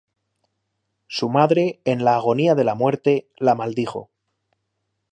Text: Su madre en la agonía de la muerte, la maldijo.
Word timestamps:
Su 1.05 1.29
madre 1.29 1.79
en 1.85 2.03
la 2.03 2.15
agonía 2.15 2.55
de 2.55 2.63
la 2.63 2.73
muerte, 2.73 3.27
la 3.37 3.53
maldijo. 3.53 4.09